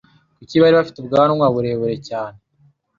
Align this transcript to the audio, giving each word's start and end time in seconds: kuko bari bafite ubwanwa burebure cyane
kuko 0.37 0.53
bari 0.61 0.75
bafite 0.79 0.97
ubwanwa 0.99 1.45
burebure 1.53 1.95
cyane 2.07 2.37